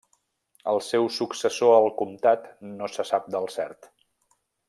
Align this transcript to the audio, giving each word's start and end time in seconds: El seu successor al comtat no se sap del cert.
El 0.71 0.79
seu 0.85 1.05
successor 1.17 1.75
al 1.75 1.85
comtat 2.01 2.49
no 2.81 2.91
se 2.95 3.07
sap 3.11 3.29
del 3.37 3.47
cert. 3.59 3.93